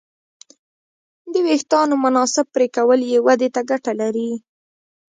[1.31, 4.31] د وېښتیانو مناسب پرېکول یې ودې ته ګټه لري.